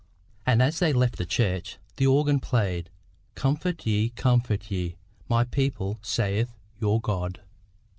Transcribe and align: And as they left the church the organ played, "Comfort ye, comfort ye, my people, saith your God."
And 0.47 0.63
as 0.63 0.79
they 0.79 0.93
left 0.93 1.17
the 1.17 1.27
church 1.27 1.77
the 1.97 2.07
organ 2.07 2.39
played, 2.39 2.89
"Comfort 3.35 3.85
ye, 3.85 4.09
comfort 4.09 4.71
ye, 4.71 4.95
my 5.29 5.43
people, 5.43 5.99
saith 6.01 6.55
your 6.79 6.99
God." 6.99 7.39